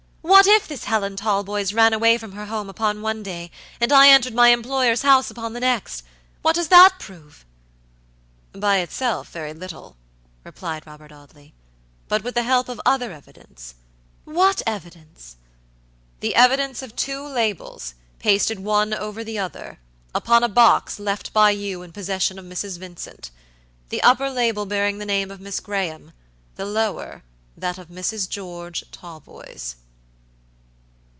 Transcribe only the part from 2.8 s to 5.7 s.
one day, and I entered my employer's house upon the